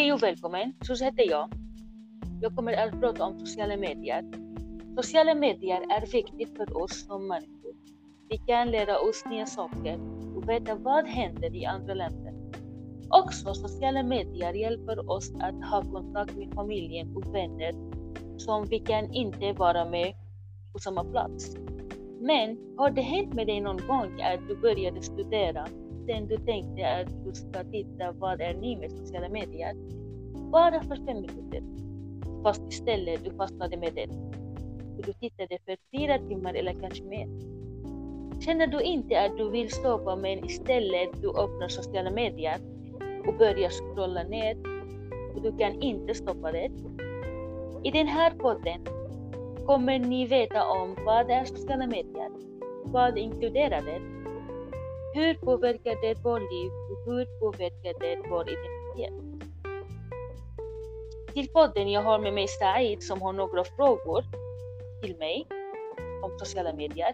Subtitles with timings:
[0.00, 1.52] Hej och välkommen, så heter jag.
[2.40, 4.24] Jag kommer att prata om sociala medier.
[4.96, 7.74] Sociala medier är viktigt för oss som människor.
[8.28, 9.98] Vi kan lära oss nya saker
[10.36, 12.34] och veta vad händer i andra länder.
[13.08, 17.72] Också sociala medier hjälper oss att ha kontakt med familjen och vänner
[18.38, 20.14] som vi kan inte vara med
[20.72, 21.56] på samma plats.
[22.20, 25.66] Men har det hänt med dig någon gång att du började studera
[26.10, 29.74] sen du tänkte att du ska titta vad är ny med sociala medier?
[30.52, 31.62] Bara för fem minuter.
[32.42, 34.08] Fast istället du fastnade med det.
[34.98, 37.28] Och du tittade för fyra timmar eller kanske mer.
[38.40, 42.56] Känner du inte att du vill stoppa men istället du öppnar sociala medier
[43.26, 44.56] och börjar scrolla ner
[45.34, 46.70] och du kan inte stoppa det?
[47.82, 48.80] I den här podden
[49.66, 52.30] kommer ni veta om vad är sociala medier,
[52.84, 54.09] vad inkluderar det,
[55.14, 59.14] hur påverkar det vårt liv och hur påverkar det vår identitet?
[61.34, 64.24] Till podden jag har med mig Said som har några frågor
[65.02, 65.46] till mig
[66.22, 67.12] om sociala medier.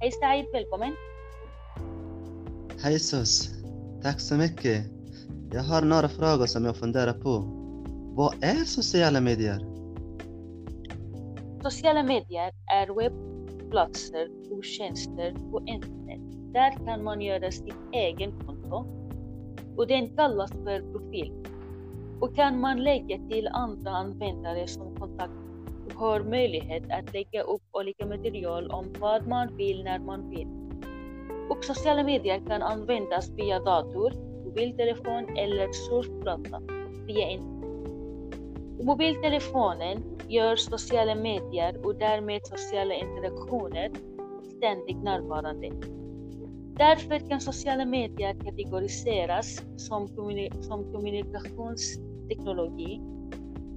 [0.00, 0.94] Hej Said, välkommen!
[2.82, 3.50] Hej Sus!
[4.02, 4.84] Tack så mycket!
[5.52, 7.44] Jag har några frågor som jag funderar på.
[8.16, 9.58] Vad är sociala medier?
[11.62, 16.43] Sociala medier är webbplatser och tjänster på internet.
[16.54, 18.86] Där kan man göra sitt egen konto
[19.76, 21.32] och den kallas för profil.
[22.20, 25.32] Och kan man lägga till andra användare som kontakt
[25.86, 30.48] och har möjlighet att lägga upp olika material om vad man vill när man vill.
[31.50, 34.12] Och sociala medier kan användas via dator,
[34.44, 36.60] mobiltelefon eller surfplatta
[37.06, 37.64] via internet.
[38.82, 43.90] Mobiltelefonen gör sociala medier och därmed sociala interaktioner
[44.56, 45.70] ständigt närvarande.
[46.76, 53.00] Därför kan sociala medier kategoriseras som, kommuni- som kommunikationsteknologi.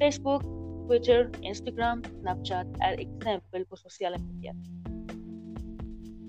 [0.00, 0.42] Facebook,
[0.88, 4.54] Twitter, Instagram, Snapchat är exempel på sociala medier.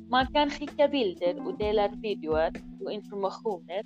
[0.09, 2.49] Man kan skicka bilder och dela videor
[2.81, 3.83] och informationer,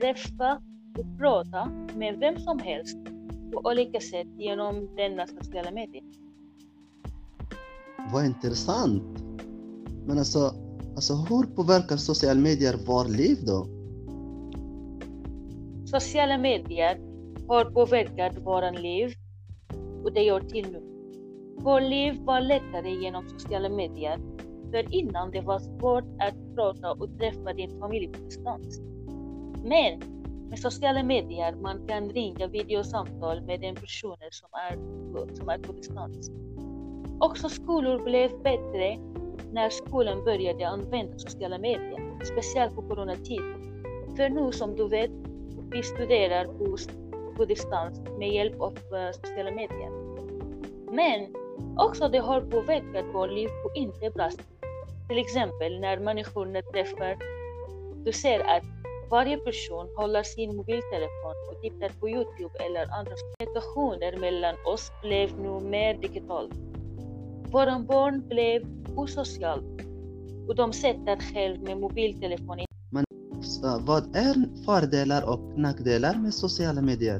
[0.00, 0.62] träffa
[0.98, 2.96] och prata med vem som helst
[3.52, 6.04] på olika sätt genom denna sociala medier.
[8.12, 9.24] Vad intressant!
[10.06, 10.67] Men alltså,
[10.98, 13.66] alltså hur påverkar sociala medier vårt liv då?
[15.86, 16.98] Sociala medier
[17.48, 19.14] har påverkat våra liv
[20.04, 20.82] och det gör till nu.
[21.64, 24.18] Vårt liv var lättare genom sociala medier
[24.70, 28.80] för innan det var svårt att prata och träffa din familj på distans.
[29.64, 30.00] Men
[30.48, 34.74] med sociala medier man kan ringa videosamtal med den personen som är,
[35.34, 36.30] som är på distans.
[37.20, 38.98] Också skolor blev bättre
[39.52, 43.42] när skolan började använda sociala medier, speciellt på coronatid.
[44.16, 45.10] För nu som du vet,
[45.70, 46.76] vi studerar på,
[47.36, 49.90] på distans med hjälp av uh, sociala medier.
[50.92, 51.34] Men
[51.76, 54.46] också det har påverkat vårt liv på inte bra sätt.
[55.08, 57.16] Till exempel när människorna träffar,
[58.04, 58.64] du ser att
[59.10, 65.40] varje person håller sin mobiltelefon och tittar på Youtube eller andra kommunikationer mellan oss blev
[65.40, 66.50] nu mer digital.
[67.52, 68.62] Våra barn blev
[68.96, 69.62] osociala
[70.48, 72.66] och de sitter själv med mobiltelefonen.
[72.90, 73.04] Men
[73.42, 77.18] så, vad är fördelar och nackdelar med sociala medier?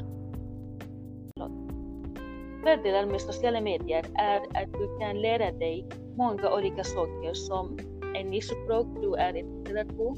[2.62, 7.78] Fördelar med sociala medier är att du kan lära dig många olika saker som
[8.16, 10.16] en ny språk du är intresserad på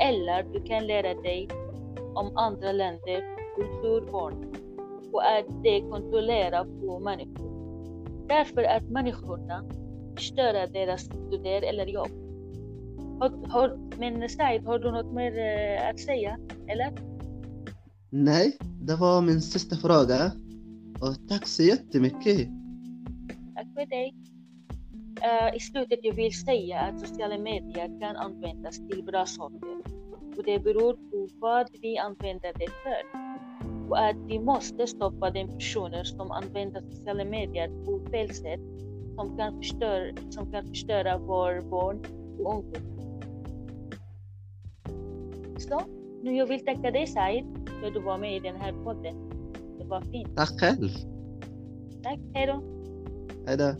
[0.00, 1.48] eller du kan lära dig
[2.14, 4.56] om andra länder, kultur, barn
[5.12, 7.53] och att det kontrollerar på människor.
[8.28, 9.64] Därför att människorna
[10.16, 12.10] förstör deras studier eller jobb.
[13.20, 16.38] Har, har, men Said, har du något mer äh, att säga?
[16.68, 16.92] Eller?
[18.10, 20.32] Nej, det var min sista fråga.
[21.00, 22.48] Och tack så jättemycket.
[23.54, 24.14] Tack för dig.
[25.14, 29.82] Uh, I slutet jag vill säga att sociala medier kan användas till bra saker
[30.36, 33.23] och det beror på vad vi använder det för.
[33.88, 38.60] Och att vi måste stoppa de personer som använder sociala medier på fel sätt
[39.14, 42.00] som kan förstöra, som kan förstöra vår barn
[42.38, 42.82] och ungdom.
[45.58, 45.82] Så,
[46.22, 47.44] nu jag vill tacka dig Said
[47.80, 49.14] för att du var med i den här podden.
[49.78, 50.36] Det var fint.
[50.36, 50.88] Tack själv.
[52.02, 52.62] Tack, hejdå.
[53.46, 53.74] Hej då.